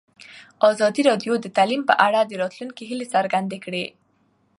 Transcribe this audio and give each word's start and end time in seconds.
ازادي 0.69 1.01
راډیو 1.09 1.33
د 1.39 1.45
تعلیم 1.57 1.81
په 1.89 1.93
اړه 2.05 2.19
د 2.25 2.31
راتلونکي 2.41 2.83
هیلې 2.89 3.07
څرګندې 3.15 3.57
کړې. 3.65 3.85